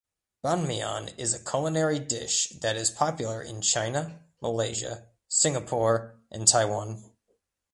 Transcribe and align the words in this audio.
Banmian 0.43 1.13
is 1.19 1.35
a 1.35 1.39
culinary 1.39 1.99
dish 1.99 2.49
that 2.61 2.75
is 2.75 2.89
popular 2.89 3.39
in 3.39 3.61
China, 3.61 4.19
Malaysia, 4.41 5.07
Singapore 5.27 6.15
and 6.31 6.47
Taiwan. 6.47 7.11